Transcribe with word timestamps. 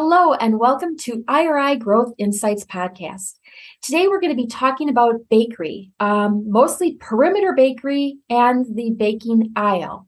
Hello, 0.00 0.32
and 0.34 0.60
welcome 0.60 0.96
to 0.98 1.24
IRI 1.26 1.74
Growth 1.74 2.12
Insights 2.18 2.64
Podcast. 2.64 3.34
Today, 3.82 4.06
we're 4.06 4.20
going 4.20 4.30
to 4.30 4.40
be 4.40 4.46
talking 4.46 4.88
about 4.88 5.28
bakery, 5.28 5.90
um, 5.98 6.44
mostly 6.48 6.96
perimeter 7.00 7.52
bakery 7.52 8.18
and 8.30 8.64
the 8.76 8.92
baking 8.92 9.50
aisle. 9.56 10.06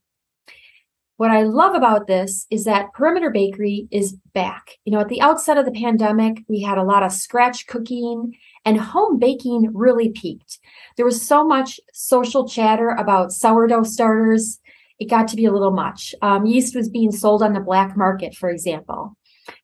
What 1.16 1.32
I 1.32 1.42
love 1.42 1.74
about 1.74 2.06
this 2.06 2.46
is 2.50 2.62
that 2.66 2.92
perimeter 2.94 3.30
bakery 3.30 3.88
is 3.90 4.16
back. 4.32 4.78
You 4.84 4.92
know, 4.92 5.00
at 5.00 5.08
the 5.08 5.20
outset 5.20 5.58
of 5.58 5.64
the 5.64 5.72
pandemic, 5.72 6.44
we 6.48 6.62
had 6.62 6.78
a 6.78 6.84
lot 6.84 7.02
of 7.02 7.10
scratch 7.10 7.66
cooking 7.66 8.36
and 8.64 8.78
home 8.78 9.18
baking 9.18 9.72
really 9.74 10.10
peaked. 10.10 10.60
There 10.96 11.04
was 11.04 11.20
so 11.20 11.44
much 11.44 11.80
social 11.92 12.48
chatter 12.48 12.90
about 12.90 13.32
sourdough 13.32 13.82
starters. 13.82 14.60
It 15.00 15.10
got 15.10 15.26
to 15.26 15.36
be 15.36 15.46
a 15.46 15.52
little 15.52 15.72
much. 15.72 16.14
Um, 16.22 16.46
yeast 16.46 16.76
was 16.76 16.88
being 16.88 17.10
sold 17.10 17.42
on 17.42 17.54
the 17.54 17.60
black 17.60 17.96
market, 17.96 18.36
for 18.36 18.50
example. 18.50 19.16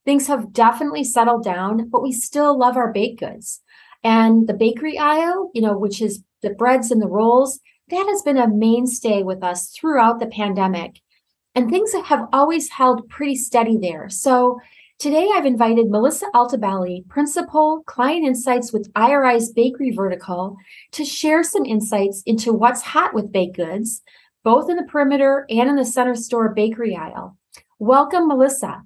Things 0.06 0.28
have 0.28 0.52
definitely 0.52 1.02
settled 1.02 1.44
down, 1.44 1.88
but 1.90 2.02
we 2.02 2.12
still 2.12 2.56
love 2.56 2.76
our 2.76 2.92
baked 2.92 3.20
goods. 3.20 3.60
And 4.04 4.46
the 4.46 4.54
bakery 4.54 4.96
aisle, 4.96 5.50
you 5.52 5.60
know, 5.60 5.76
which 5.76 6.00
is 6.00 6.22
the 6.42 6.50
breads 6.50 6.92
and 6.92 7.02
the 7.02 7.08
rolls, 7.08 7.58
that 7.90 8.06
has 8.08 8.22
been 8.22 8.38
a 8.38 8.48
mainstay 8.48 9.24
with 9.24 9.42
us 9.42 9.70
throughout 9.70 10.20
the 10.20 10.28
pandemic. 10.28 11.00
And 11.56 11.68
things 11.68 11.92
have 11.92 12.28
always 12.32 12.70
held 12.70 13.08
pretty 13.08 13.34
steady 13.34 13.78
there. 13.78 14.08
So 14.08 14.60
today 15.00 15.28
I've 15.34 15.44
invited 15.44 15.90
Melissa 15.90 16.26
Altabelli, 16.34 17.08
Principal 17.08 17.82
Client 17.86 18.24
Insights 18.24 18.72
with 18.72 18.90
IRI's 18.94 19.52
Bakery 19.52 19.90
Vertical, 19.90 20.56
to 20.92 21.04
share 21.04 21.42
some 21.42 21.64
insights 21.64 22.22
into 22.26 22.52
what's 22.52 22.82
hot 22.82 23.12
with 23.12 23.32
baked 23.32 23.56
goods, 23.56 24.02
both 24.44 24.70
in 24.70 24.76
the 24.76 24.84
perimeter 24.84 25.46
and 25.50 25.68
in 25.68 25.74
the 25.74 25.84
center 25.84 26.14
store 26.14 26.54
bakery 26.54 26.94
aisle. 26.94 27.36
Welcome, 27.80 28.28
Melissa. 28.28 28.82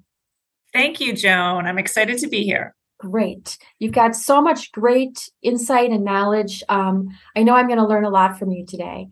Thank 0.73 0.99
you, 0.99 1.13
Joan. 1.13 1.65
I'm 1.65 1.77
excited 1.77 2.17
to 2.19 2.27
be 2.27 2.43
here. 2.43 2.75
Great. 2.97 3.57
You've 3.79 3.93
got 3.93 4.15
so 4.15 4.41
much 4.41 4.71
great 4.71 5.29
insight 5.41 5.89
and 5.89 6.03
knowledge. 6.03 6.63
Um, 6.69 7.09
I 7.35 7.43
know 7.43 7.55
I'm 7.55 7.67
going 7.67 7.79
to 7.79 7.87
learn 7.87 8.05
a 8.05 8.09
lot 8.09 8.37
from 8.37 8.51
you 8.51 8.65
today. 8.65 9.09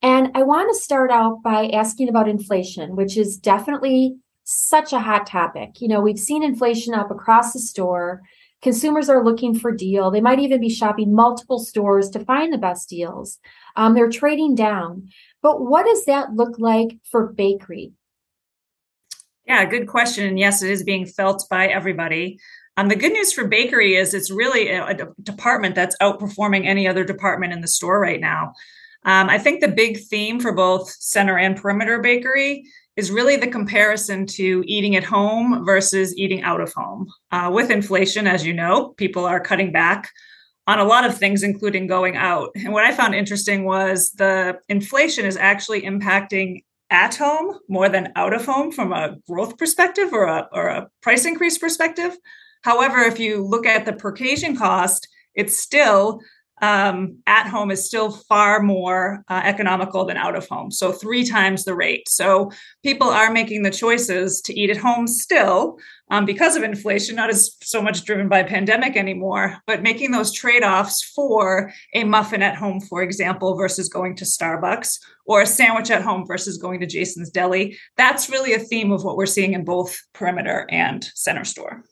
And 0.00 0.30
I 0.34 0.42
want 0.42 0.68
to 0.72 0.82
start 0.82 1.10
out 1.10 1.42
by 1.42 1.68
asking 1.68 2.08
about 2.08 2.28
inflation, 2.28 2.96
which 2.96 3.16
is 3.16 3.36
definitely 3.36 4.16
such 4.44 4.92
a 4.92 5.00
hot 5.00 5.26
topic. 5.26 5.80
You 5.80 5.88
know, 5.88 6.00
we've 6.00 6.18
seen 6.18 6.42
inflation 6.42 6.94
up 6.94 7.10
across 7.10 7.52
the 7.52 7.60
store. 7.60 8.22
Consumers 8.62 9.08
are 9.08 9.24
looking 9.24 9.58
for 9.58 9.72
deal. 9.72 10.10
They 10.10 10.20
might 10.20 10.40
even 10.40 10.60
be 10.60 10.68
shopping 10.68 11.14
multiple 11.14 11.58
stores 11.58 12.10
to 12.10 12.24
find 12.24 12.52
the 12.52 12.58
best 12.58 12.88
deals. 12.88 13.38
Um, 13.76 13.94
they're 13.94 14.10
trading 14.10 14.54
down. 14.54 15.08
But 15.42 15.60
what 15.60 15.84
does 15.84 16.04
that 16.04 16.32
look 16.34 16.58
like 16.58 16.98
for 17.10 17.32
bakery? 17.32 17.92
Yeah, 19.46 19.64
good 19.64 19.88
question. 19.88 20.26
And 20.26 20.38
yes, 20.38 20.62
it 20.62 20.70
is 20.70 20.82
being 20.82 21.06
felt 21.06 21.44
by 21.50 21.66
everybody. 21.66 22.38
Um, 22.76 22.88
the 22.88 22.96
good 22.96 23.12
news 23.12 23.32
for 23.32 23.46
bakery 23.46 23.96
is 23.96 24.14
it's 24.14 24.30
really 24.30 24.68
a, 24.68 24.86
a 24.86 24.94
department 25.22 25.74
that's 25.74 25.96
outperforming 26.00 26.64
any 26.64 26.88
other 26.88 27.04
department 27.04 27.52
in 27.52 27.60
the 27.60 27.68
store 27.68 28.00
right 28.00 28.20
now. 28.20 28.52
Um, 29.04 29.28
I 29.28 29.38
think 29.38 29.60
the 29.60 29.68
big 29.68 29.98
theme 29.98 30.40
for 30.40 30.52
both 30.52 30.88
center 30.88 31.36
and 31.36 31.56
perimeter 31.56 31.98
bakery 32.00 32.64
is 32.96 33.10
really 33.10 33.36
the 33.36 33.48
comparison 33.48 34.26
to 34.26 34.62
eating 34.66 34.96
at 34.96 35.04
home 35.04 35.64
versus 35.64 36.16
eating 36.16 36.42
out 36.42 36.60
of 36.60 36.72
home. 36.72 37.08
Uh, 37.30 37.50
with 37.52 37.70
inflation, 37.70 38.26
as 38.26 38.46
you 38.46 38.52
know, 38.52 38.90
people 38.96 39.24
are 39.24 39.40
cutting 39.40 39.72
back 39.72 40.10
on 40.66 40.78
a 40.78 40.84
lot 40.84 41.04
of 41.04 41.16
things, 41.16 41.42
including 41.42 41.86
going 41.86 42.16
out. 42.16 42.50
And 42.54 42.72
what 42.72 42.84
I 42.84 42.94
found 42.94 43.14
interesting 43.14 43.64
was 43.64 44.12
the 44.12 44.58
inflation 44.68 45.24
is 45.24 45.36
actually 45.36 45.82
impacting 45.82 46.62
at 46.92 47.16
home 47.16 47.58
more 47.68 47.88
than 47.88 48.12
out 48.14 48.34
of 48.34 48.44
home 48.44 48.70
from 48.70 48.92
a 48.92 49.16
growth 49.26 49.56
perspective 49.56 50.12
or 50.12 50.24
a, 50.24 50.48
or 50.52 50.68
a 50.68 50.88
price 51.00 51.24
increase 51.24 51.56
perspective. 51.56 52.16
However, 52.62 52.98
if 52.98 53.18
you 53.18 53.42
look 53.44 53.66
at 53.66 53.86
the 53.86 53.94
per 53.94 54.10
occasion 54.10 54.56
cost, 54.56 55.08
it's 55.34 55.58
still 55.58 56.20
um, 56.62 57.18
at 57.26 57.48
home 57.48 57.70
is 57.70 57.84
still 57.84 58.10
far 58.10 58.62
more 58.62 59.24
uh, 59.28 59.42
economical 59.44 60.04
than 60.04 60.16
out 60.16 60.36
of 60.36 60.48
home. 60.48 60.70
So, 60.70 60.92
three 60.92 61.24
times 61.24 61.64
the 61.64 61.74
rate. 61.74 62.08
So, 62.08 62.50
people 62.82 63.08
are 63.08 63.32
making 63.32 63.64
the 63.64 63.70
choices 63.70 64.40
to 64.42 64.58
eat 64.58 64.70
at 64.70 64.76
home 64.76 65.06
still 65.06 65.78
um, 66.10 66.24
because 66.24 66.56
of 66.56 66.62
inflation, 66.62 67.16
not 67.16 67.30
as 67.30 67.56
so 67.62 67.82
much 67.82 68.04
driven 68.04 68.28
by 68.28 68.42
pandemic 68.44 68.96
anymore, 68.96 69.56
but 69.66 69.82
making 69.82 70.12
those 70.12 70.32
trade 70.32 70.62
offs 70.62 71.02
for 71.02 71.72
a 71.94 72.04
muffin 72.04 72.42
at 72.42 72.54
home, 72.54 72.80
for 72.80 73.02
example, 73.02 73.56
versus 73.56 73.88
going 73.88 74.14
to 74.16 74.24
Starbucks 74.24 74.98
or 75.26 75.42
a 75.42 75.46
sandwich 75.46 75.90
at 75.90 76.02
home 76.02 76.26
versus 76.26 76.58
going 76.58 76.80
to 76.80 76.86
Jason's 76.86 77.30
Deli. 77.30 77.78
That's 77.96 78.30
really 78.30 78.52
a 78.52 78.58
theme 78.58 78.92
of 78.92 79.04
what 79.04 79.16
we're 79.16 79.26
seeing 79.26 79.54
in 79.54 79.64
both 79.64 79.98
perimeter 80.12 80.66
and 80.70 81.04
center 81.14 81.44
store. 81.44 81.82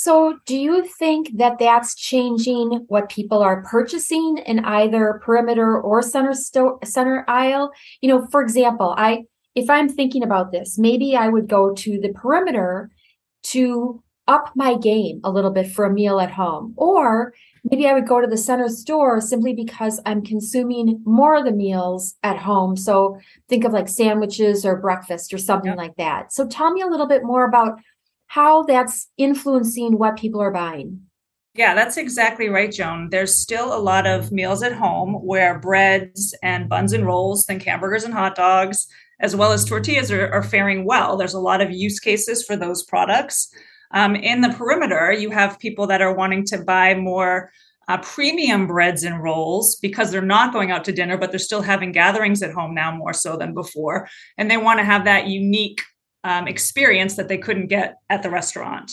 So, 0.00 0.38
do 0.46 0.56
you 0.56 0.86
think 0.86 1.38
that 1.38 1.58
that's 1.58 1.96
changing 1.96 2.84
what 2.86 3.08
people 3.08 3.42
are 3.42 3.64
purchasing 3.64 4.38
in 4.46 4.64
either 4.64 5.20
perimeter 5.24 5.76
or 5.80 6.02
center 6.02 6.34
sto- 6.34 6.78
center 6.84 7.24
aisle? 7.26 7.72
You 8.00 8.10
know, 8.10 8.26
for 8.30 8.40
example, 8.40 8.94
I 8.96 9.24
if 9.56 9.68
I'm 9.68 9.88
thinking 9.88 10.22
about 10.22 10.52
this, 10.52 10.78
maybe 10.78 11.16
I 11.16 11.26
would 11.26 11.48
go 11.48 11.74
to 11.74 11.98
the 11.98 12.12
perimeter 12.12 12.92
to 13.54 14.00
up 14.28 14.52
my 14.54 14.76
game 14.76 15.20
a 15.24 15.32
little 15.32 15.50
bit 15.50 15.68
for 15.68 15.84
a 15.84 15.92
meal 15.92 16.20
at 16.20 16.30
home, 16.30 16.74
or 16.76 17.32
maybe 17.68 17.88
I 17.88 17.94
would 17.94 18.06
go 18.06 18.20
to 18.20 18.28
the 18.28 18.36
center 18.36 18.68
store 18.68 19.20
simply 19.20 19.52
because 19.52 20.00
I'm 20.06 20.22
consuming 20.22 21.02
more 21.04 21.34
of 21.34 21.44
the 21.44 21.50
meals 21.50 22.14
at 22.22 22.36
home. 22.38 22.76
So 22.76 23.18
think 23.48 23.64
of 23.64 23.72
like 23.72 23.88
sandwiches 23.88 24.64
or 24.64 24.76
breakfast 24.76 25.34
or 25.34 25.38
something 25.38 25.74
like 25.74 25.96
that. 25.96 26.32
So 26.32 26.46
tell 26.46 26.70
me 26.72 26.82
a 26.82 26.86
little 26.86 27.08
bit 27.08 27.24
more 27.24 27.48
about 27.48 27.80
how 28.28 28.62
that's 28.62 29.08
influencing 29.16 29.98
what 29.98 30.16
people 30.16 30.40
are 30.40 30.52
buying. 30.52 31.00
Yeah, 31.54 31.74
that's 31.74 31.96
exactly 31.96 32.48
right, 32.48 32.70
Joan. 32.70 33.08
There's 33.10 33.40
still 33.40 33.74
a 33.74 33.82
lot 33.82 34.06
of 34.06 34.30
meals 34.30 34.62
at 34.62 34.72
home 34.72 35.14
where 35.14 35.58
breads 35.58 36.34
and 36.42 36.68
buns 36.68 36.92
and 36.92 37.04
rolls, 37.04 37.44
think 37.44 37.64
hamburgers 37.64 38.04
and 38.04 38.14
hot 38.14 38.36
dogs, 38.36 38.86
as 39.18 39.34
well 39.34 39.50
as 39.50 39.64
tortillas 39.64 40.12
are, 40.12 40.30
are 40.32 40.42
faring 40.42 40.84
well. 40.84 41.16
There's 41.16 41.34
a 41.34 41.40
lot 41.40 41.60
of 41.60 41.72
use 41.72 41.98
cases 41.98 42.44
for 42.44 42.54
those 42.54 42.84
products. 42.84 43.52
Um, 43.90 44.14
in 44.14 44.42
the 44.42 44.50
perimeter, 44.50 45.10
you 45.12 45.30
have 45.30 45.58
people 45.58 45.86
that 45.88 46.02
are 46.02 46.14
wanting 46.14 46.44
to 46.46 46.58
buy 46.58 46.94
more 46.94 47.50
uh, 47.88 47.98
premium 48.02 48.66
breads 48.66 49.02
and 49.02 49.22
rolls 49.22 49.76
because 49.76 50.12
they're 50.12 50.20
not 50.20 50.52
going 50.52 50.70
out 50.70 50.84
to 50.84 50.92
dinner, 50.92 51.16
but 51.16 51.30
they're 51.30 51.38
still 51.38 51.62
having 51.62 51.90
gatherings 51.90 52.42
at 52.42 52.52
home 52.52 52.74
now 52.74 52.94
more 52.94 53.14
so 53.14 53.36
than 53.36 53.54
before. 53.54 54.06
And 54.36 54.50
they 54.50 54.58
want 54.58 54.78
to 54.78 54.84
have 54.84 55.06
that 55.06 55.26
unique 55.26 55.82
um, 56.24 56.48
experience 56.48 57.16
that 57.16 57.28
they 57.28 57.38
couldn't 57.38 57.68
get 57.68 57.96
at 58.10 58.22
the 58.22 58.30
restaurant. 58.30 58.92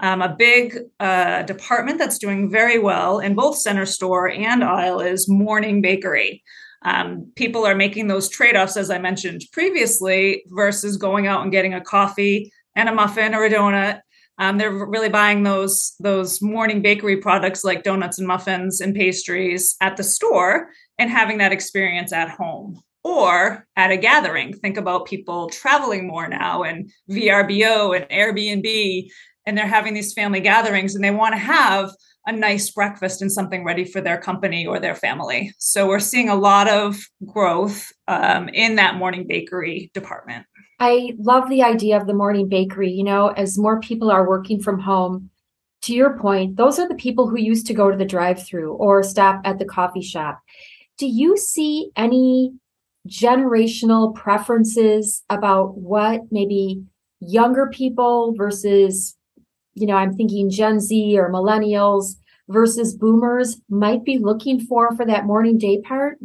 Um, 0.00 0.22
a 0.22 0.34
big 0.34 0.76
uh, 0.98 1.42
department 1.42 1.98
that's 1.98 2.18
doing 2.18 2.50
very 2.50 2.78
well 2.78 3.20
in 3.20 3.34
both 3.34 3.58
center 3.58 3.86
store 3.86 4.28
and 4.28 4.64
aisle 4.64 5.00
is 5.00 5.28
morning 5.28 5.80
bakery. 5.80 6.42
Um, 6.82 7.32
people 7.36 7.64
are 7.64 7.76
making 7.76 8.08
those 8.08 8.28
trade 8.28 8.56
offs, 8.56 8.76
as 8.76 8.90
I 8.90 8.98
mentioned 8.98 9.42
previously, 9.52 10.42
versus 10.48 10.96
going 10.96 11.26
out 11.26 11.42
and 11.42 11.52
getting 11.52 11.74
a 11.74 11.80
coffee 11.80 12.52
and 12.74 12.88
a 12.88 12.94
muffin 12.94 13.34
or 13.34 13.44
a 13.44 13.50
donut. 13.50 14.00
Um, 14.36 14.58
they're 14.58 14.72
really 14.72 15.08
buying 15.08 15.44
those 15.44 15.94
those 16.00 16.42
morning 16.42 16.82
bakery 16.82 17.18
products 17.18 17.62
like 17.62 17.84
donuts 17.84 18.18
and 18.18 18.26
muffins 18.26 18.80
and 18.80 18.94
pastries 18.94 19.76
at 19.80 19.96
the 19.96 20.02
store 20.02 20.70
and 20.98 21.08
having 21.08 21.38
that 21.38 21.52
experience 21.52 22.12
at 22.12 22.30
home 22.30 22.82
or 23.04 23.66
at 23.76 23.90
a 23.90 23.96
gathering. 23.96 24.54
Think 24.54 24.76
about 24.76 25.06
people 25.06 25.48
traveling 25.50 26.06
more 26.08 26.26
now 26.26 26.62
and 26.62 26.90
VRBO 27.10 27.94
and 27.94 28.08
Airbnb, 28.08 29.08
and 29.46 29.56
they're 29.56 29.66
having 29.66 29.94
these 29.94 30.14
family 30.14 30.40
gatherings 30.40 30.94
and 30.94 31.04
they 31.04 31.10
want 31.10 31.34
to 31.34 31.38
have 31.38 31.90
a 32.26 32.32
nice 32.32 32.70
breakfast 32.70 33.20
and 33.20 33.30
something 33.30 33.64
ready 33.64 33.84
for 33.84 34.00
their 34.00 34.18
company 34.18 34.66
or 34.66 34.80
their 34.80 34.94
family. 34.94 35.52
So 35.58 35.86
we're 35.86 35.98
seeing 35.98 36.30
a 36.30 36.34
lot 36.34 36.68
of 36.68 36.98
growth 37.26 37.92
um, 38.08 38.48
in 38.48 38.76
that 38.76 38.96
morning 38.96 39.26
bakery 39.26 39.90
department. 39.92 40.46
I 40.80 41.12
love 41.18 41.50
the 41.50 41.62
idea 41.62 41.98
of 41.98 42.06
the 42.06 42.14
morning 42.14 42.48
bakery. 42.48 42.90
You 42.90 43.04
know, 43.04 43.28
as 43.28 43.58
more 43.58 43.78
people 43.80 44.10
are 44.10 44.26
working 44.26 44.60
from 44.60 44.80
home, 44.80 45.30
to 45.82 45.92
your 45.92 46.18
point, 46.18 46.56
those 46.56 46.78
are 46.78 46.88
the 46.88 46.94
people 46.94 47.28
who 47.28 47.38
used 47.38 47.66
to 47.66 47.74
go 47.74 47.90
to 47.90 47.96
the 47.96 48.06
drive 48.06 48.42
through 48.42 48.72
or 48.72 49.02
stop 49.02 49.42
at 49.44 49.58
the 49.58 49.66
coffee 49.66 50.00
shop. 50.00 50.40
Do 50.96 51.06
you 51.06 51.36
see 51.36 51.90
any 51.94 52.54
generational 53.08 54.14
preferences 54.14 55.22
about 55.28 55.76
what 55.76 56.22
maybe 56.30 56.82
younger 57.20 57.68
people 57.68 58.34
versus, 58.36 59.16
you 59.74 59.86
know, 59.86 59.96
I'm 59.96 60.14
thinking 60.14 60.50
Gen 60.50 60.80
Z 60.80 61.18
or 61.18 61.30
millennials 61.30 62.14
versus 62.48 62.94
boomers 62.94 63.60
might 63.68 64.04
be 64.04 64.18
looking 64.18 64.60
for 64.60 64.94
for 64.96 65.06
that 65.06 65.24
morning 65.24 65.58
day 65.58 65.80
part? 65.80 66.18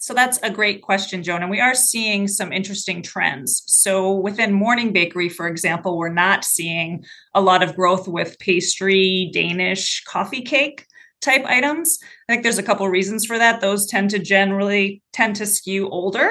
So 0.00 0.14
that's 0.14 0.38
a 0.44 0.50
great 0.50 0.80
question, 0.80 1.24
Joan. 1.24 1.42
And 1.42 1.50
we 1.50 1.60
are 1.60 1.74
seeing 1.74 2.28
some 2.28 2.52
interesting 2.52 3.02
trends. 3.02 3.64
So 3.66 4.14
within 4.14 4.52
morning 4.52 4.92
bakery, 4.92 5.28
for 5.28 5.48
example, 5.48 5.98
we're 5.98 6.08
not 6.08 6.44
seeing 6.44 7.04
a 7.34 7.40
lot 7.40 7.64
of 7.64 7.74
growth 7.74 8.06
with 8.06 8.38
pastry, 8.38 9.28
Danish, 9.34 10.04
coffee 10.04 10.42
cake 10.42 10.86
type 11.20 11.44
items. 11.44 11.98
I 12.28 12.32
think 12.32 12.42
there's 12.42 12.58
a 12.58 12.62
couple 12.62 12.88
reasons 12.88 13.24
for 13.24 13.38
that. 13.38 13.60
Those 13.60 13.86
tend 13.86 14.10
to 14.10 14.18
generally 14.18 15.02
tend 15.12 15.36
to 15.36 15.46
skew 15.46 15.88
older. 15.88 16.30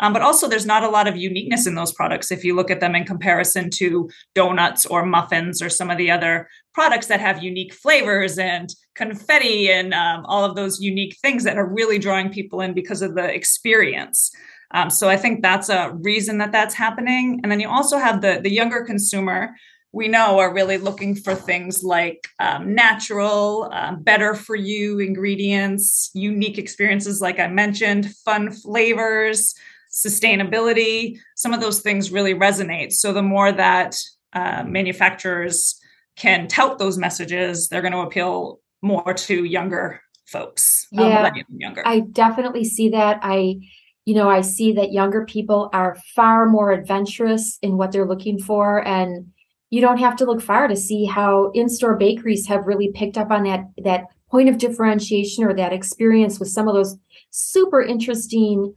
Um, 0.00 0.12
but 0.12 0.22
also, 0.22 0.48
there's 0.48 0.66
not 0.66 0.82
a 0.82 0.88
lot 0.88 1.06
of 1.06 1.16
uniqueness 1.16 1.66
in 1.66 1.76
those 1.76 1.92
products 1.92 2.32
if 2.32 2.44
you 2.44 2.56
look 2.56 2.70
at 2.70 2.80
them 2.80 2.96
in 2.96 3.04
comparison 3.04 3.70
to 3.74 4.10
donuts 4.34 4.86
or 4.86 5.06
muffins 5.06 5.62
or 5.62 5.68
some 5.68 5.88
of 5.88 5.98
the 5.98 6.10
other 6.10 6.48
products 6.72 7.06
that 7.06 7.20
have 7.20 7.44
unique 7.44 7.72
flavors 7.72 8.36
and 8.36 8.74
confetti 8.96 9.70
and 9.70 9.94
um, 9.94 10.24
all 10.26 10.44
of 10.44 10.56
those 10.56 10.80
unique 10.80 11.16
things 11.22 11.44
that 11.44 11.56
are 11.56 11.66
really 11.66 11.98
drawing 11.98 12.28
people 12.28 12.60
in 12.60 12.74
because 12.74 13.02
of 13.02 13.14
the 13.14 13.32
experience. 13.32 14.32
Um, 14.72 14.90
so 14.90 15.08
I 15.08 15.16
think 15.16 15.42
that's 15.42 15.68
a 15.68 15.92
reason 16.02 16.38
that 16.38 16.50
that's 16.50 16.74
happening. 16.74 17.38
And 17.42 17.52
then 17.52 17.60
you 17.60 17.68
also 17.68 17.98
have 17.98 18.20
the 18.20 18.40
the 18.42 18.52
younger 18.52 18.84
consumer 18.84 19.54
we 19.94 20.08
know 20.08 20.40
are 20.40 20.52
really 20.52 20.76
looking 20.76 21.14
for 21.14 21.36
things 21.36 21.84
like 21.84 22.26
um, 22.40 22.74
natural, 22.74 23.70
um, 23.72 24.02
better 24.02 24.34
for 24.34 24.56
you 24.56 24.98
ingredients, 24.98 26.10
unique 26.14 26.58
experiences, 26.58 27.20
like 27.20 27.38
I 27.38 27.46
mentioned, 27.46 28.12
fun 28.24 28.50
flavors, 28.50 29.54
sustainability. 29.92 31.16
Some 31.36 31.54
of 31.54 31.60
those 31.60 31.80
things 31.80 32.10
really 32.10 32.34
resonate. 32.34 32.92
So 32.92 33.12
the 33.12 33.22
more 33.22 33.52
that 33.52 33.96
uh, 34.32 34.64
manufacturers 34.66 35.80
can 36.16 36.48
tout 36.48 36.78
those 36.78 36.98
messages, 36.98 37.68
they're 37.68 37.80
going 37.80 37.92
to 37.92 38.00
appeal 38.00 38.58
more 38.82 39.14
to 39.14 39.44
younger 39.44 40.00
folks. 40.26 40.88
Um, 40.98 41.08
yeah, 41.08 41.26
um, 41.28 41.44
younger. 41.56 41.82
I 41.86 42.00
definitely 42.00 42.64
see 42.64 42.88
that. 42.90 43.20
I 43.22 43.60
you 44.06 44.14
know, 44.14 44.28
I 44.28 44.42
see 44.42 44.72
that 44.74 44.92
younger 44.92 45.24
people 45.24 45.70
are 45.72 45.96
far 46.14 46.46
more 46.46 46.72
adventurous 46.72 47.58
in 47.62 47.78
what 47.78 47.90
they're 47.90 48.06
looking 48.06 48.38
for 48.38 48.86
and 48.86 49.32
you 49.74 49.80
don't 49.80 49.98
have 49.98 50.14
to 50.14 50.24
look 50.24 50.40
far 50.40 50.68
to 50.68 50.76
see 50.76 51.04
how 51.04 51.50
in-store 51.52 51.96
bakeries 51.96 52.46
have 52.46 52.64
really 52.64 52.92
picked 52.94 53.18
up 53.18 53.32
on 53.32 53.42
that 53.42 53.64
that 53.82 54.04
point 54.30 54.48
of 54.48 54.56
differentiation 54.56 55.42
or 55.42 55.52
that 55.52 55.72
experience 55.72 56.38
with 56.38 56.48
some 56.48 56.68
of 56.68 56.74
those 56.74 56.96
super 57.30 57.82
interesting 57.82 58.72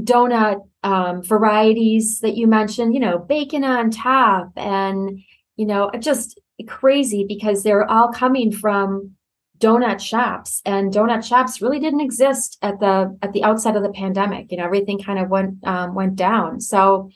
donut 0.00 0.60
um, 0.82 1.22
varieties 1.22 2.20
that 2.20 2.36
you 2.36 2.46
mentioned 2.46 2.92
you 2.92 3.00
know 3.00 3.18
bacon 3.18 3.64
on 3.64 3.90
top 3.90 4.52
and 4.56 5.18
you 5.56 5.64
know 5.64 5.90
just 5.98 6.38
crazy 6.68 7.24
because 7.26 7.62
they're 7.62 7.90
all 7.90 8.12
coming 8.12 8.52
from 8.52 9.10
donut 9.58 9.98
shops 9.98 10.60
and 10.66 10.92
donut 10.92 11.24
shops 11.24 11.62
really 11.62 11.80
didn't 11.80 12.00
exist 12.02 12.58
at 12.60 12.78
the 12.80 13.16
at 13.22 13.32
the 13.32 13.42
outset 13.42 13.76
of 13.76 13.82
the 13.82 13.92
pandemic 13.92 14.50
you 14.50 14.58
know 14.58 14.64
everything 14.64 14.98
kind 14.98 15.18
of 15.18 15.30
went 15.30 15.56
um, 15.64 15.94
went 15.94 16.16
down. 16.16 16.60
So 16.60 17.08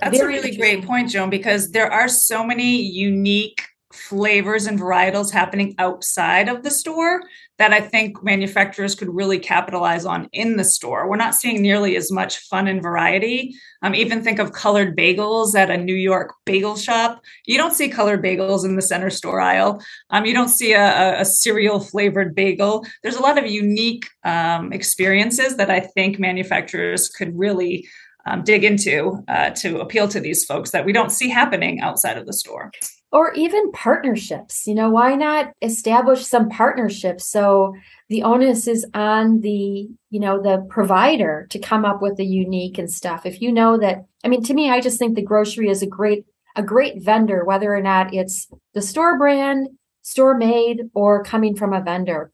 that's 0.00 0.20
a 0.20 0.26
really 0.26 0.56
great 0.56 0.84
point, 0.84 1.10
Joan, 1.10 1.30
because 1.30 1.70
there 1.70 1.90
are 1.90 2.08
so 2.08 2.44
many 2.44 2.82
unique 2.82 3.62
flavors 3.92 4.66
and 4.66 4.78
varietals 4.78 5.32
happening 5.32 5.74
outside 5.78 6.48
of 6.48 6.62
the 6.62 6.70
store 6.70 7.22
that 7.58 7.72
I 7.72 7.80
think 7.80 8.22
manufacturers 8.24 8.96
could 8.96 9.14
really 9.14 9.38
capitalize 9.38 10.04
on 10.04 10.28
in 10.32 10.56
the 10.56 10.64
store. 10.64 11.08
We're 11.08 11.16
not 11.16 11.36
seeing 11.36 11.62
nearly 11.62 11.94
as 11.94 12.10
much 12.10 12.38
fun 12.38 12.66
and 12.66 12.82
variety. 12.82 13.54
Um, 13.82 13.94
even 13.94 14.22
think 14.22 14.40
of 14.40 14.52
colored 14.52 14.96
bagels 14.96 15.54
at 15.54 15.70
a 15.70 15.76
New 15.76 15.94
York 15.94 16.34
bagel 16.44 16.76
shop. 16.76 17.22
You 17.46 17.56
don't 17.56 17.74
see 17.74 17.88
colored 17.88 18.24
bagels 18.24 18.64
in 18.64 18.74
the 18.74 18.82
center 18.82 19.10
store 19.10 19.40
aisle. 19.40 19.80
Um, 20.10 20.26
you 20.26 20.34
don't 20.34 20.48
see 20.48 20.72
a, 20.72 21.20
a, 21.20 21.24
cereal 21.24 21.78
flavored 21.78 22.34
bagel. 22.34 22.84
There's 23.02 23.16
a 23.16 23.22
lot 23.22 23.38
of 23.38 23.46
unique 23.46 24.08
um, 24.24 24.72
experiences 24.72 25.56
that 25.56 25.70
I 25.70 25.80
think 25.80 26.18
manufacturers 26.18 27.08
could 27.08 27.38
really 27.38 27.86
um, 28.26 28.42
dig 28.42 28.64
into 28.64 29.22
uh, 29.28 29.50
to 29.50 29.80
appeal 29.80 30.08
to 30.08 30.20
these 30.20 30.44
folks 30.44 30.70
that 30.70 30.84
we 30.84 30.92
don't 30.92 31.12
see 31.12 31.28
happening 31.28 31.80
outside 31.80 32.16
of 32.16 32.26
the 32.26 32.32
store. 32.32 32.70
Or 33.12 33.32
even 33.34 33.70
partnerships. 33.72 34.66
You 34.66 34.74
know 34.74 34.90
why 34.90 35.14
not 35.14 35.52
establish 35.62 36.26
some 36.26 36.48
partnerships 36.48 37.28
so 37.28 37.74
the 38.08 38.22
onus 38.22 38.66
is 38.66 38.84
on 38.94 39.40
the 39.40 39.88
you 40.10 40.20
know 40.20 40.42
the 40.42 40.66
provider 40.68 41.46
to 41.50 41.58
come 41.58 41.84
up 41.84 42.02
with 42.02 42.16
the 42.16 42.26
unique 42.26 42.78
and 42.78 42.90
stuff? 42.90 43.24
If 43.24 43.40
you 43.40 43.52
know 43.52 43.78
that 43.78 44.04
i 44.24 44.28
mean 44.28 44.42
to 44.44 44.54
me 44.54 44.70
i 44.70 44.80
just 44.80 44.98
think 44.98 45.14
the 45.14 45.22
grocery 45.22 45.68
is 45.68 45.82
a 45.82 45.86
great 45.86 46.24
a 46.56 46.62
great 46.62 47.02
vendor 47.02 47.44
whether 47.44 47.74
or 47.74 47.80
not 47.80 48.12
it's 48.14 48.48
the 48.74 48.82
store 48.82 49.18
brand 49.18 49.68
store 50.02 50.36
made 50.36 50.82
or 50.94 51.24
coming 51.24 51.56
from 51.56 51.72
a 51.72 51.80
vendor. 51.80 52.32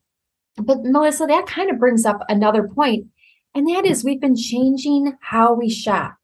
But 0.57 0.79
melissa 0.83 1.27
that 1.27 1.47
kind 1.47 1.71
of 1.71 1.79
brings 1.79 2.07
up 2.07 2.25
another 2.29 2.67
point 2.67 3.07
and 3.55 3.69
that 3.69 3.87
is 3.87 4.05
we've 4.05 4.21
been 4.21 4.37
changing 4.37 5.17
how 5.21 5.55
we 5.55 5.69
shop. 5.69 6.17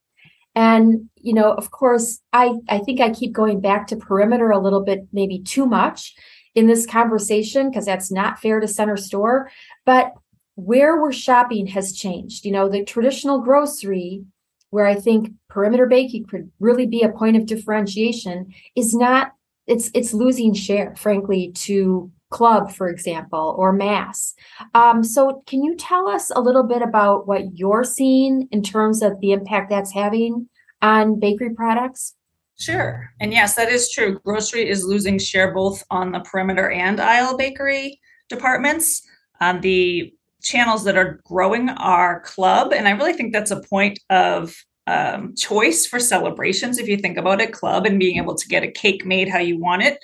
And, 0.54 1.10
you 1.16 1.34
know, 1.34 1.52
of 1.52 1.70
course, 1.70 2.20
I, 2.32 2.54
I 2.68 2.78
think 2.78 3.00
I 3.00 3.10
keep 3.10 3.32
going 3.32 3.60
back 3.60 3.86
to 3.88 3.96
perimeter 3.96 4.50
a 4.50 4.58
little 4.58 4.82
bit, 4.82 5.06
maybe 5.12 5.40
too 5.40 5.66
much 5.66 6.14
in 6.54 6.66
this 6.66 6.86
conversation, 6.86 7.68
because 7.68 7.84
that's 7.84 8.10
not 8.10 8.38
fair 8.38 8.58
to 8.60 8.66
center 8.66 8.96
store. 8.96 9.50
But 9.84 10.14
where 10.54 11.02
we're 11.02 11.12
shopping 11.12 11.66
has 11.66 11.92
changed. 11.92 12.46
You 12.46 12.52
know, 12.52 12.70
the 12.70 12.84
traditional 12.84 13.40
grocery, 13.40 14.24
where 14.70 14.86
I 14.86 14.94
think 14.94 15.32
perimeter 15.50 15.86
baking 15.86 16.24
could 16.24 16.50
really 16.58 16.86
be 16.86 17.02
a 17.02 17.10
point 17.10 17.36
of 17.36 17.44
differentiation, 17.44 18.54
is 18.74 18.94
not, 18.94 19.32
it's 19.66 19.90
it's 19.92 20.14
losing 20.14 20.54
share, 20.54 20.96
frankly, 20.96 21.52
to 21.52 22.10
club, 22.30 22.72
for 22.72 22.88
example, 22.88 23.54
or 23.58 23.72
mass. 23.72 24.34
Um, 24.74 25.02
so, 25.04 25.42
can 25.46 25.62
you 25.62 25.76
tell 25.76 26.08
us 26.08 26.30
a 26.34 26.40
little 26.40 26.62
bit 26.62 26.82
about 26.82 27.26
what 27.26 27.56
you're 27.58 27.84
seeing 27.84 28.48
in 28.50 28.62
terms 28.62 29.02
of 29.02 29.20
the 29.20 29.32
impact 29.32 29.70
that's 29.70 29.92
having 29.92 30.48
on 30.82 31.18
bakery 31.18 31.54
products? 31.54 32.14
Sure. 32.58 33.10
And 33.20 33.32
yes, 33.32 33.54
that 33.56 33.68
is 33.68 33.90
true. 33.90 34.18
Grocery 34.24 34.68
is 34.68 34.84
losing 34.84 35.18
share 35.18 35.52
both 35.52 35.84
on 35.90 36.12
the 36.12 36.20
perimeter 36.20 36.70
and 36.70 37.00
aisle 37.00 37.36
bakery 37.36 38.00
departments. 38.28 39.02
Um, 39.40 39.60
the 39.60 40.12
channels 40.42 40.84
that 40.84 40.96
are 40.96 41.20
growing 41.24 41.68
are 41.68 42.20
club. 42.20 42.72
And 42.72 42.88
I 42.88 42.92
really 42.92 43.12
think 43.12 43.32
that's 43.32 43.50
a 43.50 43.60
point 43.60 43.98
of 44.08 44.56
um, 44.86 45.34
choice 45.34 45.86
for 45.86 45.98
celebrations. 45.98 46.78
If 46.78 46.88
you 46.88 46.96
think 46.96 47.18
about 47.18 47.40
it, 47.40 47.52
club 47.52 47.84
and 47.84 47.98
being 47.98 48.16
able 48.16 48.36
to 48.36 48.48
get 48.48 48.62
a 48.62 48.70
cake 48.70 49.04
made 49.04 49.28
how 49.28 49.38
you 49.38 49.58
want 49.58 49.82
it 49.82 49.98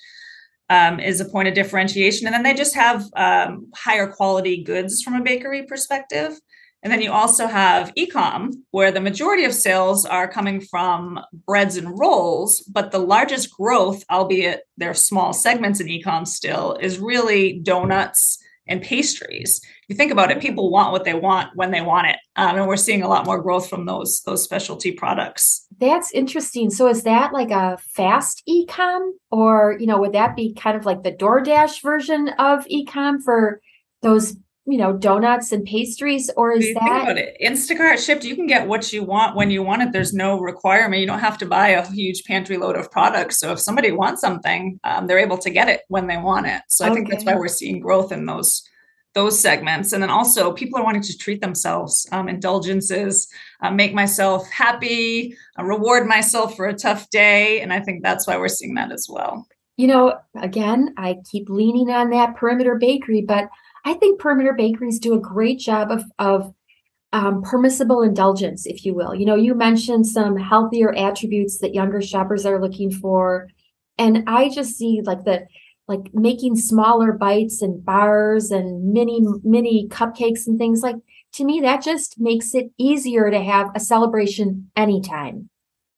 um, 0.72 0.98
is 1.00 1.20
a 1.20 1.26
point 1.26 1.48
of 1.48 1.54
differentiation. 1.54 2.26
And 2.26 2.34
then 2.34 2.44
they 2.44 2.54
just 2.54 2.74
have 2.74 3.04
um, 3.14 3.70
higher 3.74 4.06
quality 4.06 4.62
goods 4.62 5.02
from 5.02 5.14
a 5.14 5.22
bakery 5.22 5.64
perspective. 5.64 6.32
And 6.82 6.90
then 6.90 7.02
you 7.02 7.12
also 7.12 7.46
have 7.46 7.94
ecom, 7.94 8.54
where 8.70 8.90
the 8.90 9.00
majority 9.00 9.44
of 9.44 9.54
sales 9.54 10.04
are 10.06 10.26
coming 10.38 10.60
from 10.60 11.20
breads 11.46 11.76
and 11.76 11.96
rolls, 11.98 12.60
but 12.76 12.90
the 12.90 12.98
largest 12.98 13.54
growth, 13.56 14.02
albeit 14.10 14.62
they're 14.78 14.94
small 14.94 15.32
segments 15.32 15.78
in 15.78 15.86
ecom 15.88 16.26
still, 16.26 16.76
is 16.80 16.98
really 16.98 17.60
donuts 17.60 18.38
and 18.66 18.82
pastries. 18.82 19.60
You 19.88 19.94
think 19.96 20.10
about 20.10 20.30
it, 20.30 20.40
people 20.40 20.70
want 20.70 20.92
what 20.92 21.04
they 21.04 21.14
want 21.14 21.50
when 21.54 21.70
they 21.70 21.82
want 21.82 22.06
it, 22.08 22.16
um, 22.36 22.56
and 22.56 22.66
we're 22.66 22.76
seeing 22.76 23.02
a 23.02 23.08
lot 23.08 23.26
more 23.26 23.42
growth 23.42 23.68
from 23.68 23.86
those 23.86 24.22
those 24.24 24.42
specialty 24.42 24.92
products. 24.92 25.66
That's 25.82 26.12
interesting. 26.12 26.70
So 26.70 26.86
is 26.86 27.02
that 27.02 27.32
like 27.32 27.50
a 27.50 27.76
fast 27.76 28.44
ecom, 28.48 29.10
or 29.32 29.76
you 29.80 29.86
know, 29.86 29.98
would 29.98 30.12
that 30.12 30.36
be 30.36 30.54
kind 30.54 30.76
of 30.76 30.86
like 30.86 31.02
the 31.02 31.10
DoorDash 31.10 31.82
version 31.82 32.28
of 32.38 32.64
ecom 32.66 33.20
for 33.20 33.60
those 34.00 34.36
you 34.64 34.78
know 34.78 34.92
donuts 34.92 35.50
and 35.50 35.64
pastries? 35.64 36.30
Or 36.36 36.52
is 36.52 36.72
that 36.72 36.80
think 36.80 37.02
about 37.02 37.18
it. 37.18 37.36
Instacart 37.44 37.94
Shipt 37.94 38.22
you 38.22 38.36
can 38.36 38.46
get 38.46 38.68
what 38.68 38.92
you 38.92 39.02
want 39.02 39.34
when 39.34 39.50
you 39.50 39.64
want 39.64 39.82
it. 39.82 39.92
There's 39.92 40.14
no 40.14 40.38
requirement. 40.38 41.00
You 41.00 41.06
don't 41.08 41.18
have 41.18 41.38
to 41.38 41.46
buy 41.46 41.70
a 41.70 41.84
huge 41.90 42.22
pantry 42.22 42.58
load 42.58 42.76
of 42.76 42.88
products. 42.92 43.40
So 43.40 43.50
if 43.50 43.58
somebody 43.58 43.90
wants 43.90 44.20
something 44.20 44.78
um, 44.84 45.08
they're 45.08 45.18
able 45.18 45.38
to 45.38 45.50
get 45.50 45.68
it 45.68 45.80
when 45.88 46.06
they 46.06 46.16
want 46.16 46.46
it. 46.46 46.62
So 46.68 46.84
i 46.84 46.90
okay. 46.90 46.94
think 46.94 47.10
that's 47.10 47.24
why 47.24 47.34
we're 47.34 47.48
seeing 47.48 47.80
growth 47.80 48.12
in 48.12 48.26
those 48.26 48.62
those 49.14 49.38
segments 49.38 49.92
and 49.92 50.02
then 50.02 50.10
also 50.10 50.52
people 50.52 50.78
are 50.78 50.84
wanting 50.84 51.02
to 51.02 51.16
treat 51.16 51.40
themselves 51.40 52.06
um, 52.12 52.28
indulgences 52.28 53.28
uh, 53.62 53.70
make 53.70 53.94
myself 53.94 54.50
happy 54.50 55.36
uh, 55.58 55.64
reward 55.64 56.06
myself 56.06 56.56
for 56.56 56.66
a 56.66 56.74
tough 56.74 57.08
day 57.10 57.60
and 57.60 57.72
i 57.72 57.80
think 57.80 58.02
that's 58.02 58.26
why 58.26 58.36
we're 58.36 58.48
seeing 58.48 58.74
that 58.74 58.90
as 58.90 59.06
well 59.10 59.46
you 59.76 59.86
know 59.86 60.18
again 60.40 60.94
i 60.96 61.16
keep 61.30 61.48
leaning 61.48 61.90
on 61.90 62.10
that 62.10 62.36
perimeter 62.36 62.76
bakery 62.76 63.22
but 63.22 63.48
I 63.84 63.94
think 63.94 64.20
perimeter 64.20 64.52
bakeries 64.52 64.98
do 64.98 65.14
a 65.14 65.20
great 65.20 65.58
job 65.58 65.90
of, 65.90 66.04
of 66.18 66.54
um, 67.12 67.42
permissible 67.42 68.02
indulgence, 68.02 68.64
if 68.64 68.84
you 68.84 68.94
will. 68.94 69.14
You 69.14 69.26
know, 69.26 69.34
you 69.34 69.54
mentioned 69.54 70.06
some 70.06 70.36
healthier 70.36 70.94
attributes 70.94 71.58
that 71.58 71.74
younger 71.74 72.00
shoppers 72.00 72.46
are 72.46 72.60
looking 72.60 72.90
for. 72.90 73.48
And 73.98 74.24
I 74.26 74.48
just 74.48 74.76
see 74.76 75.02
like 75.04 75.24
the 75.24 75.46
like 75.88 76.12
making 76.14 76.56
smaller 76.56 77.12
bites 77.12 77.62
and 77.62 77.84
bars 77.84 78.50
and 78.50 78.92
mini 78.92 79.20
mini 79.42 79.88
cupcakes 79.88 80.46
and 80.46 80.58
things 80.58 80.82
like 80.82 80.96
to 81.34 81.44
me, 81.44 81.60
that 81.60 81.82
just 81.82 82.20
makes 82.20 82.54
it 82.54 82.70
easier 82.78 83.30
to 83.30 83.42
have 83.42 83.68
a 83.74 83.80
celebration 83.80 84.70
anytime. 84.76 85.48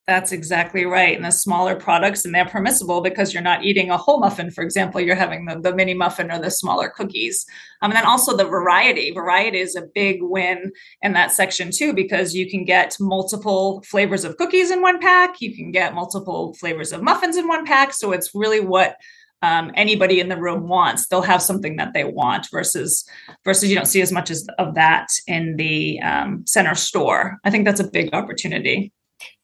That's 0.06 0.32
exactly 0.32 0.84
right. 0.84 1.16
And 1.16 1.24
the 1.24 1.32
smaller 1.32 1.74
products, 1.74 2.26
and 2.26 2.34
they're 2.34 2.44
permissible 2.44 3.00
because 3.00 3.32
you're 3.32 3.42
not 3.42 3.64
eating 3.64 3.90
a 3.90 3.96
whole 3.96 4.20
muffin, 4.20 4.50
for 4.50 4.62
example, 4.62 5.00
you're 5.00 5.16
having 5.16 5.46
the, 5.46 5.58
the 5.58 5.74
mini 5.74 5.94
muffin 5.94 6.30
or 6.30 6.38
the 6.38 6.50
smaller 6.50 6.90
cookies. 6.90 7.46
Um, 7.80 7.90
and 7.90 7.96
then 7.96 8.04
also 8.04 8.36
the 8.36 8.44
variety. 8.44 9.12
Variety 9.12 9.60
is 9.60 9.74
a 9.74 9.88
big 9.94 10.18
win 10.20 10.72
in 11.00 11.14
that 11.14 11.32
section 11.32 11.70
too, 11.72 11.94
because 11.94 12.34
you 12.34 12.50
can 12.50 12.64
get 12.64 12.94
multiple 13.00 13.82
flavors 13.88 14.24
of 14.24 14.36
cookies 14.36 14.70
in 14.70 14.82
one 14.82 15.00
pack, 15.00 15.40
you 15.40 15.56
can 15.56 15.72
get 15.72 15.94
multiple 15.94 16.54
flavors 16.60 16.92
of 16.92 17.02
muffins 17.02 17.38
in 17.38 17.48
one 17.48 17.64
pack. 17.64 17.94
So 17.94 18.12
it's 18.12 18.34
really 18.34 18.60
what 18.60 18.96
um, 19.44 19.70
anybody 19.74 20.20
in 20.20 20.28
the 20.28 20.36
room 20.36 20.68
wants 20.68 21.06
they'll 21.06 21.22
have 21.22 21.42
something 21.42 21.76
that 21.76 21.92
they 21.92 22.04
want 22.04 22.48
versus 22.50 23.08
versus 23.44 23.68
you 23.68 23.76
don't 23.76 23.86
see 23.86 24.00
as 24.00 24.12
much 24.12 24.30
as 24.30 24.46
of 24.58 24.74
that 24.74 25.08
in 25.26 25.56
the 25.56 26.00
um, 26.00 26.44
center 26.46 26.74
store 26.74 27.38
i 27.44 27.50
think 27.50 27.64
that's 27.64 27.80
a 27.80 27.90
big 27.90 28.12
opportunity 28.14 28.92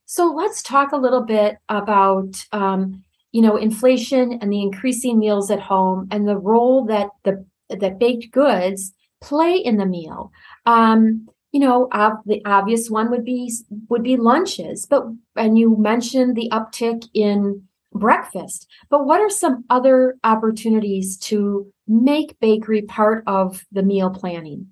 so 0.06 0.26
let's 0.26 0.62
talk 0.62 0.92
a 0.92 0.96
little 0.96 1.22
bit 1.22 1.58
about 1.68 2.34
um, 2.52 3.04
you 3.32 3.42
know 3.42 3.56
inflation 3.56 4.38
and 4.40 4.52
the 4.52 4.62
increasing 4.62 5.18
meals 5.18 5.50
at 5.50 5.60
home 5.60 6.08
and 6.10 6.26
the 6.26 6.36
role 6.36 6.84
that 6.86 7.10
the 7.24 7.44
that 7.68 7.98
baked 7.98 8.32
goods 8.32 8.92
play 9.20 9.56
in 9.56 9.76
the 9.76 9.86
meal. 9.86 10.32
Um, 10.66 11.28
you 11.52 11.60
know, 11.60 11.88
the 12.26 12.42
obvious 12.44 12.88
one 12.90 13.10
would 13.10 13.24
be 13.24 13.52
would 13.88 14.02
be 14.02 14.16
lunches, 14.16 14.86
but 14.86 15.04
and 15.36 15.58
you 15.58 15.76
mentioned 15.76 16.36
the 16.36 16.48
uptick 16.52 17.08
in 17.12 17.64
breakfast. 17.92 18.68
But 18.88 19.06
what 19.06 19.20
are 19.20 19.30
some 19.30 19.64
other 19.70 20.16
opportunities 20.24 21.16
to 21.18 21.72
make 21.88 22.38
bakery 22.40 22.82
part 22.82 23.24
of 23.26 23.64
the 23.72 23.82
meal 23.82 24.10
planning? 24.10 24.68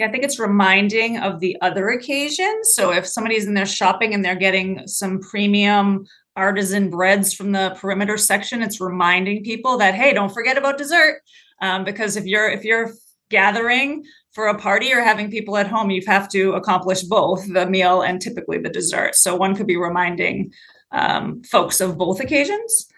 I 0.00 0.08
think 0.08 0.22
it's 0.22 0.38
reminding 0.38 1.18
of 1.18 1.40
the 1.40 1.56
other 1.60 1.88
occasions. 1.88 2.72
So 2.74 2.92
if 2.92 3.06
somebody's 3.06 3.46
in 3.46 3.54
there 3.54 3.66
shopping 3.66 4.14
and 4.14 4.24
they're 4.24 4.36
getting 4.36 4.86
some 4.86 5.18
premium 5.18 6.06
artisan 6.36 6.88
breads 6.88 7.34
from 7.34 7.50
the 7.50 7.76
perimeter 7.80 8.16
section, 8.16 8.62
it's 8.62 8.80
reminding 8.80 9.42
people 9.42 9.76
that 9.78 9.94
hey, 9.94 10.12
don't 10.14 10.32
forget 10.32 10.56
about 10.56 10.78
dessert. 10.78 11.20
Um, 11.60 11.84
because 11.84 12.16
if 12.16 12.26
you're 12.26 12.48
if 12.48 12.62
you're 12.62 12.92
gathering 13.28 14.04
for 14.32 14.46
a 14.46 14.56
party 14.56 14.92
or 14.92 15.00
having 15.00 15.30
people 15.30 15.56
at 15.56 15.66
home, 15.66 15.90
you 15.90 16.00
have 16.06 16.28
to 16.28 16.52
accomplish 16.52 17.02
both 17.02 17.52
the 17.52 17.66
meal 17.66 18.02
and 18.02 18.20
typically 18.20 18.58
the 18.58 18.70
dessert. 18.70 19.16
So 19.16 19.34
one 19.34 19.56
could 19.56 19.66
be 19.66 19.76
reminding 19.76 20.52
um, 20.92 21.42
folks 21.44 21.80
of 21.80 21.98
both 21.98 22.20
occasions. 22.20 22.88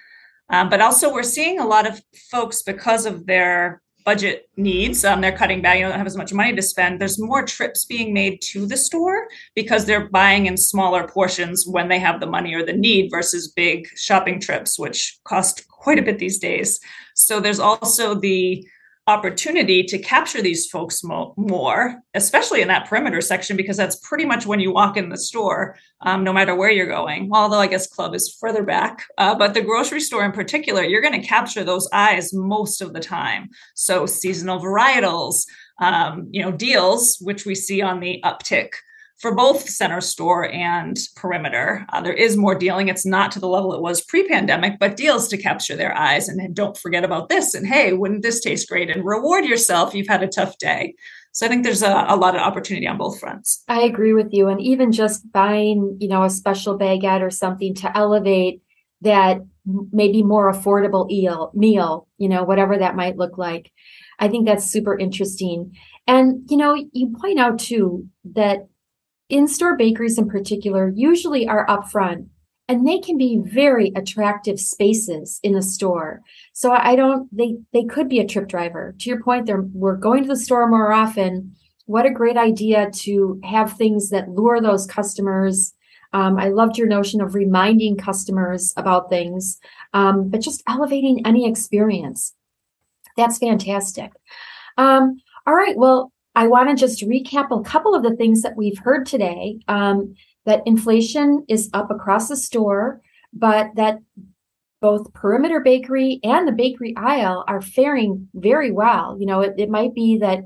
Um, 0.48 0.68
but 0.68 0.80
also, 0.80 1.12
we're 1.12 1.22
seeing 1.22 1.60
a 1.60 1.66
lot 1.66 1.86
of 1.86 2.02
folks 2.30 2.62
because 2.62 3.06
of 3.06 3.26
their 3.26 3.82
budget 4.04 4.48
needs. 4.56 5.04
Um, 5.04 5.20
they're 5.20 5.36
cutting 5.36 5.62
back, 5.62 5.78
you 5.78 5.84
don't 5.84 5.96
have 5.96 6.06
as 6.06 6.16
much 6.16 6.32
money 6.32 6.54
to 6.54 6.62
spend. 6.62 7.00
There's 7.00 7.20
more 7.20 7.44
trips 7.44 7.84
being 7.84 8.12
made 8.12 8.40
to 8.42 8.66
the 8.66 8.76
store 8.76 9.28
because 9.54 9.84
they're 9.84 10.08
buying 10.08 10.46
in 10.46 10.56
smaller 10.56 11.06
portions 11.06 11.66
when 11.66 11.88
they 11.88 11.98
have 11.98 12.20
the 12.20 12.26
money 12.26 12.54
or 12.54 12.64
the 12.64 12.72
need 12.72 13.10
versus 13.10 13.52
big 13.52 13.86
shopping 13.96 14.40
trips, 14.40 14.78
which 14.78 15.18
cost 15.24 15.68
quite 15.68 15.98
a 15.98 16.02
bit 16.02 16.18
these 16.18 16.38
days. 16.38 16.80
So 17.14 17.40
there's 17.40 17.60
also 17.60 18.14
the 18.14 18.66
opportunity 19.10 19.82
to 19.82 19.98
capture 19.98 20.40
these 20.40 20.66
folks 20.66 21.02
mo- 21.02 21.34
more, 21.36 22.00
especially 22.14 22.62
in 22.62 22.68
that 22.68 22.88
perimeter 22.88 23.20
section, 23.20 23.56
because 23.56 23.76
that's 23.76 23.96
pretty 23.96 24.24
much 24.24 24.46
when 24.46 24.60
you 24.60 24.72
walk 24.72 24.96
in 24.96 25.08
the 25.08 25.18
store, 25.18 25.76
um, 26.02 26.24
no 26.24 26.32
matter 26.32 26.54
where 26.54 26.70
you're 26.70 26.86
going. 26.86 27.28
Although 27.32 27.58
I 27.58 27.66
guess 27.66 27.86
club 27.86 28.14
is 28.14 28.36
further 28.40 28.62
back, 28.62 29.04
uh, 29.18 29.34
but 29.34 29.52
the 29.52 29.62
grocery 29.62 30.00
store 30.00 30.24
in 30.24 30.32
particular, 30.32 30.82
you're 30.84 31.02
going 31.02 31.20
to 31.20 31.26
capture 31.26 31.64
those 31.64 31.88
eyes 31.92 32.32
most 32.32 32.80
of 32.80 32.92
the 32.92 33.00
time. 33.00 33.50
So 33.74 34.06
seasonal 34.06 34.60
varietals, 34.60 35.44
um, 35.80 36.28
you 36.30 36.42
know, 36.42 36.52
deals, 36.52 37.18
which 37.20 37.44
we 37.44 37.54
see 37.54 37.82
on 37.82 38.00
the 38.00 38.22
uptick 38.24 38.70
for 39.20 39.34
both 39.34 39.68
center 39.68 40.00
store 40.00 40.50
and 40.50 40.98
perimeter. 41.14 41.84
Uh, 41.92 42.00
there 42.00 42.12
is 42.12 42.36
more 42.36 42.54
dealing. 42.54 42.88
It's 42.88 43.04
not 43.04 43.30
to 43.32 43.38
the 43.38 43.48
level 43.48 43.74
it 43.74 43.82
was 43.82 44.02
pre 44.02 44.26
pandemic, 44.26 44.78
but 44.78 44.96
deals 44.96 45.28
to 45.28 45.36
capture 45.36 45.76
their 45.76 45.96
eyes. 45.96 46.28
And 46.28 46.54
don't 46.54 46.76
forget 46.76 47.04
about 47.04 47.28
this. 47.28 47.54
And 47.54 47.66
hey, 47.66 47.92
wouldn't 47.92 48.22
this 48.22 48.40
taste 48.40 48.68
great? 48.68 48.90
And 48.90 49.04
reward 49.04 49.44
yourself. 49.44 49.94
You've 49.94 50.08
had 50.08 50.22
a 50.22 50.28
tough 50.28 50.56
day. 50.58 50.94
So 51.32 51.46
I 51.46 51.48
think 51.48 51.64
there's 51.64 51.82
a, 51.82 52.06
a 52.08 52.16
lot 52.16 52.34
of 52.34 52.40
opportunity 52.40 52.88
on 52.88 52.98
both 52.98 53.20
fronts. 53.20 53.62
I 53.68 53.82
agree 53.82 54.14
with 54.14 54.32
you. 54.32 54.48
And 54.48 54.60
even 54.60 54.90
just 54.90 55.30
buying, 55.30 55.98
you 56.00 56.08
know, 56.08 56.24
a 56.24 56.30
special 56.30 56.78
baguette 56.78 57.20
or 57.20 57.30
something 57.30 57.74
to 57.76 57.96
elevate 57.96 58.62
that 59.02 59.38
maybe 59.92 60.22
more 60.22 60.50
affordable 60.50 61.10
eel, 61.10 61.52
meal, 61.54 62.08
you 62.18 62.28
know, 62.28 62.42
whatever 62.42 62.78
that 62.78 62.96
might 62.96 63.16
look 63.16 63.38
like. 63.38 63.70
I 64.18 64.28
think 64.28 64.46
that's 64.46 64.64
super 64.64 64.98
interesting. 64.98 65.76
And, 66.06 66.42
you 66.50 66.56
know, 66.56 66.74
you 66.92 67.14
point 67.20 67.38
out 67.38 67.58
too 67.58 68.08
that 68.34 68.66
in-store 69.30 69.76
bakeries 69.76 70.18
in 70.18 70.28
particular 70.28 70.92
usually 70.94 71.48
are 71.48 71.66
upfront 71.66 72.26
and 72.70 72.86
they 72.86 73.00
can 73.00 73.18
be 73.18 73.42
very 73.44 73.90
attractive 73.96 74.60
spaces 74.60 75.40
in 75.42 75.54
the 75.54 75.62
store. 75.62 76.20
So 76.52 76.70
I 76.70 76.94
don't 76.94 77.28
they 77.36 77.56
they 77.72 77.82
could 77.82 78.08
be 78.08 78.20
a 78.20 78.26
trip 78.26 78.46
driver. 78.46 78.94
To 78.96 79.10
your 79.10 79.20
point, 79.20 79.46
they're 79.46 79.62
we're 79.72 79.96
going 79.96 80.22
to 80.22 80.28
the 80.28 80.36
store 80.36 80.68
more 80.68 80.92
often. 80.92 81.56
What 81.86 82.06
a 82.06 82.10
great 82.10 82.36
idea 82.36 82.88
to 82.92 83.40
have 83.42 83.72
things 83.72 84.10
that 84.10 84.28
lure 84.28 84.60
those 84.60 84.86
customers. 84.86 85.74
Um, 86.12 86.38
I 86.38 86.48
loved 86.48 86.78
your 86.78 86.86
notion 86.86 87.20
of 87.20 87.34
reminding 87.34 87.96
customers 87.96 88.72
about 88.76 89.10
things, 89.10 89.58
um, 89.92 90.28
but 90.28 90.40
just 90.40 90.62
elevating 90.68 91.26
any 91.26 91.48
experience. 91.48 92.34
That's 93.16 93.38
fantastic. 93.38 94.12
Um, 94.78 95.20
all 95.44 95.54
right. 95.54 95.76
Well, 95.76 96.12
I 96.34 96.46
want 96.46 96.68
to 96.70 96.74
just 96.76 97.02
recap 97.02 97.48
a 97.50 97.62
couple 97.62 97.94
of 97.94 98.02
the 98.02 98.16
things 98.16 98.42
that 98.42 98.56
we've 98.56 98.78
heard 98.78 99.06
today. 99.06 99.58
Um, 99.68 100.14
that 100.46 100.62
inflation 100.66 101.44
is 101.48 101.68
up 101.72 101.90
across 101.90 102.28
the 102.28 102.36
store, 102.36 103.00
but 103.32 103.70
that 103.76 103.98
both 104.80 105.12
perimeter 105.12 105.60
bakery 105.60 106.20
and 106.24 106.48
the 106.48 106.52
bakery 106.52 106.94
aisle 106.96 107.44
are 107.46 107.60
faring 107.60 108.28
very 108.34 108.70
well. 108.70 109.16
You 109.20 109.26
know, 109.26 109.42
it, 109.42 109.54
it 109.58 109.68
might 109.68 109.94
be 109.94 110.18
that 110.18 110.40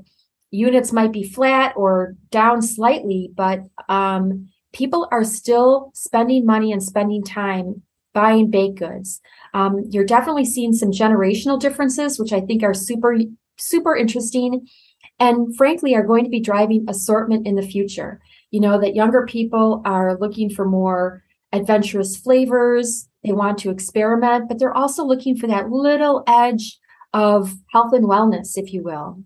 units 0.51 0.91
might 0.91 1.13
be 1.13 1.23
flat 1.23 1.73
or 1.75 2.15
down 2.29 2.61
slightly, 2.61 3.31
but 3.33 3.61
um, 3.87 4.49
people 4.73 5.07
are 5.11 5.23
still 5.23 5.91
spending 5.93 6.45
money 6.45 6.71
and 6.71 6.83
spending 6.83 7.23
time 7.23 7.81
buying 8.13 8.49
baked 8.49 8.79
goods. 8.79 9.21
Um, 9.53 9.85
you're 9.89 10.05
definitely 10.05 10.45
seeing 10.45 10.73
some 10.73 10.91
generational 10.91 11.59
differences, 11.59 12.19
which 12.19 12.33
I 12.33 12.41
think 12.41 12.63
are 12.63 12.73
super, 12.73 13.17
super 13.57 13.95
interesting 13.95 14.67
and 15.19 15.55
frankly 15.55 15.95
are 15.95 16.05
going 16.05 16.23
to 16.23 16.29
be 16.29 16.39
driving 16.39 16.85
assortment 16.87 17.47
in 17.47 17.55
the 17.55 17.61
future. 17.61 18.19
You 18.51 18.59
know, 18.59 18.79
that 18.79 18.95
younger 18.95 19.25
people 19.25 19.81
are 19.85 20.17
looking 20.17 20.49
for 20.49 20.65
more 20.65 21.23
adventurous 21.51 22.17
flavors, 22.17 23.07
they 23.23 23.31
want 23.31 23.57
to 23.59 23.69
experiment, 23.69 24.47
but 24.47 24.59
they're 24.59 24.75
also 24.75 25.03
looking 25.03 25.35
for 25.35 25.47
that 25.47 25.69
little 25.69 26.23
edge 26.27 26.77
of 27.13 27.53
health 27.71 27.93
and 27.93 28.05
wellness, 28.05 28.53
if 28.55 28.73
you 28.73 28.83
will. 28.83 29.23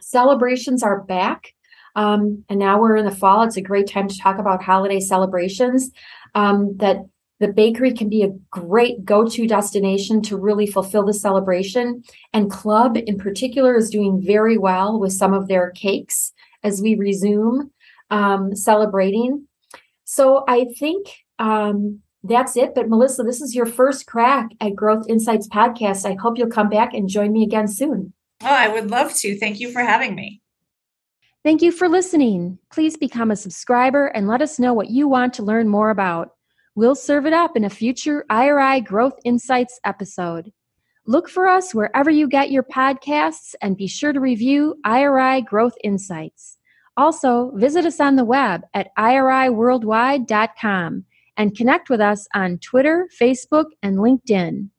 Celebrations 0.00 0.82
are 0.82 1.02
back. 1.02 1.52
Um, 1.96 2.44
and 2.48 2.58
now 2.58 2.80
we're 2.80 2.96
in 2.96 3.04
the 3.04 3.14
fall. 3.14 3.42
It's 3.42 3.56
a 3.56 3.62
great 3.62 3.88
time 3.88 4.08
to 4.08 4.18
talk 4.18 4.38
about 4.38 4.62
holiday 4.62 5.00
celebrations. 5.00 5.90
Um, 6.34 6.76
that 6.76 6.98
the 7.40 7.48
bakery 7.48 7.92
can 7.92 8.08
be 8.08 8.22
a 8.22 8.32
great 8.50 9.04
go 9.04 9.26
to 9.26 9.46
destination 9.46 10.20
to 10.22 10.36
really 10.36 10.66
fulfill 10.66 11.04
the 11.04 11.14
celebration. 11.14 12.04
And 12.32 12.50
Club, 12.50 12.98
in 12.98 13.16
particular, 13.18 13.76
is 13.76 13.90
doing 13.90 14.22
very 14.22 14.58
well 14.58 15.00
with 15.00 15.14
some 15.14 15.32
of 15.32 15.48
their 15.48 15.70
cakes 15.70 16.32
as 16.62 16.82
we 16.82 16.94
resume 16.94 17.72
um, 18.10 18.54
celebrating. 18.54 19.48
So 20.04 20.44
I 20.46 20.66
think 20.78 21.06
um, 21.38 22.00
that's 22.22 22.56
it. 22.56 22.74
But 22.74 22.90
Melissa, 22.90 23.22
this 23.22 23.40
is 23.40 23.54
your 23.54 23.66
first 23.66 24.06
crack 24.06 24.50
at 24.60 24.74
Growth 24.74 25.06
Insights 25.08 25.48
podcast. 25.48 26.04
I 26.04 26.16
hope 26.20 26.36
you'll 26.36 26.50
come 26.50 26.68
back 26.68 26.92
and 26.92 27.08
join 27.08 27.32
me 27.32 27.42
again 27.42 27.68
soon. 27.68 28.12
Oh, 28.42 28.46
I 28.46 28.68
would 28.68 28.90
love 28.90 29.14
to. 29.16 29.38
Thank 29.38 29.60
you 29.60 29.72
for 29.72 29.80
having 29.80 30.14
me. 30.14 30.42
Thank 31.42 31.62
you 31.62 31.72
for 31.72 31.88
listening. 31.88 32.58
Please 32.70 32.98
become 32.98 33.30
a 33.30 33.36
subscriber 33.36 34.08
and 34.08 34.28
let 34.28 34.42
us 34.42 34.58
know 34.58 34.74
what 34.74 34.90
you 34.90 35.08
want 35.08 35.32
to 35.34 35.42
learn 35.42 35.68
more 35.68 35.88
about. 35.88 36.32
We'll 36.74 36.94
serve 36.94 37.24
it 37.26 37.32
up 37.32 37.56
in 37.56 37.64
a 37.64 37.70
future 37.70 38.24
IRI 38.30 38.82
Growth 38.82 39.18
Insights 39.24 39.80
episode. 39.84 40.52
Look 41.06 41.28
for 41.28 41.48
us 41.48 41.74
wherever 41.74 42.10
you 42.10 42.28
get 42.28 42.52
your 42.52 42.62
podcasts 42.62 43.56
and 43.60 43.76
be 43.76 43.88
sure 43.88 44.12
to 44.12 44.20
review 44.20 44.76
IRI 44.84 45.42
Growth 45.42 45.74
Insights. 45.82 46.58
Also, 46.96 47.50
visit 47.54 47.84
us 47.86 48.00
on 48.00 48.16
the 48.16 48.24
web 48.24 48.62
at 48.74 48.88
iriworldwide.com 48.98 51.04
and 51.36 51.56
connect 51.56 51.90
with 51.90 52.00
us 52.00 52.26
on 52.34 52.58
Twitter, 52.58 53.08
Facebook, 53.20 53.66
and 53.82 53.98
LinkedIn. 53.98 54.70